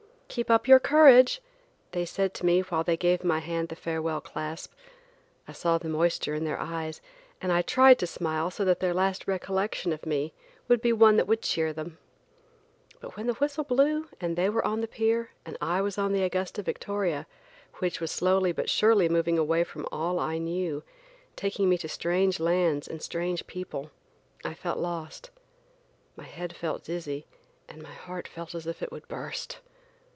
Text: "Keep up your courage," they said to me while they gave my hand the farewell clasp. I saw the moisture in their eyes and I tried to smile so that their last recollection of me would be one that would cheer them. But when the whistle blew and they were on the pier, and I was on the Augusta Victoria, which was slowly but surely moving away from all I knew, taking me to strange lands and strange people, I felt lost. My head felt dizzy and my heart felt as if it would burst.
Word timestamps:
"Keep 0.33 0.49
up 0.49 0.65
your 0.65 0.79
courage," 0.79 1.41
they 1.91 2.05
said 2.05 2.33
to 2.35 2.45
me 2.45 2.61
while 2.61 2.85
they 2.85 2.95
gave 2.95 3.21
my 3.21 3.39
hand 3.39 3.67
the 3.67 3.75
farewell 3.75 4.21
clasp. 4.21 4.71
I 5.45 5.51
saw 5.51 5.77
the 5.77 5.89
moisture 5.89 6.33
in 6.33 6.45
their 6.45 6.57
eyes 6.57 7.01
and 7.41 7.51
I 7.51 7.61
tried 7.61 7.99
to 7.99 8.07
smile 8.07 8.49
so 8.49 8.63
that 8.63 8.79
their 8.79 8.93
last 8.93 9.27
recollection 9.27 9.91
of 9.91 10.05
me 10.05 10.31
would 10.69 10.79
be 10.81 10.93
one 10.93 11.17
that 11.17 11.27
would 11.27 11.41
cheer 11.41 11.73
them. 11.73 11.97
But 13.01 13.17
when 13.17 13.27
the 13.27 13.33
whistle 13.33 13.65
blew 13.65 14.07
and 14.21 14.37
they 14.37 14.47
were 14.49 14.65
on 14.65 14.79
the 14.79 14.87
pier, 14.87 15.31
and 15.45 15.57
I 15.59 15.81
was 15.81 15.97
on 15.97 16.13
the 16.13 16.23
Augusta 16.23 16.63
Victoria, 16.63 17.27
which 17.79 17.99
was 17.99 18.09
slowly 18.09 18.53
but 18.53 18.69
surely 18.69 19.09
moving 19.09 19.37
away 19.37 19.65
from 19.65 19.85
all 19.91 20.17
I 20.17 20.37
knew, 20.37 20.81
taking 21.35 21.67
me 21.67 21.77
to 21.79 21.89
strange 21.89 22.39
lands 22.39 22.87
and 22.87 23.01
strange 23.01 23.47
people, 23.47 23.91
I 24.45 24.53
felt 24.53 24.79
lost. 24.79 25.29
My 26.15 26.23
head 26.23 26.55
felt 26.55 26.85
dizzy 26.85 27.25
and 27.67 27.83
my 27.83 27.91
heart 27.91 28.29
felt 28.29 28.55
as 28.55 28.65
if 28.65 28.81
it 28.81 28.93
would 28.93 29.09
burst. 29.09 29.59